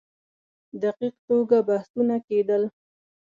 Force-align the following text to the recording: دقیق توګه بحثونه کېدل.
دقیق 0.81 1.15
توګه 1.27 1.57
بحثونه 1.69 2.17
کېدل. 2.27 2.63